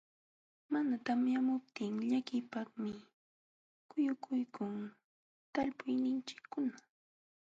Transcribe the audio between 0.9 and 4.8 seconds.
tamyamuptin llakiypaqmi quyukuykun